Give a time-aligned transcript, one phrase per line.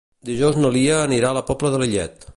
[0.29, 2.27] Dijous na Lia anirà a la Pobla de Lillet.